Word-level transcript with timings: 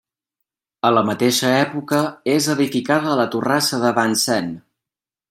A 0.87 0.89
la 0.93 1.01
mateixa 1.09 1.51
època 1.59 1.99
és 2.37 2.47
edificada 2.57 3.19
la 3.21 3.29
torrassa 3.37 3.81
de 3.85 3.93
Vincennes. 4.01 4.65